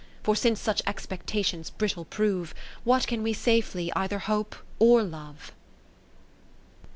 [0.23, 2.55] P^or since such expectations brittle prove,
[2.87, 5.51] ^Vhat can we safely either hope or love